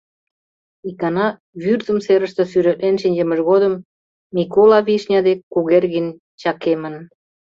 Икана 0.89 1.27
Вӱрзым 1.63 1.97
серыште 2.05 2.43
сӱретлен 2.51 2.95
шинчымыж 3.01 3.39
годым 3.49 3.73
Микола 4.35 4.79
Вишня 4.87 5.19
дек 5.27 5.39
Кугергин 5.53 6.07
чакемын. 6.41 6.95